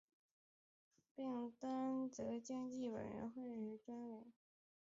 [1.13, 4.23] 并担任经济委员会专委。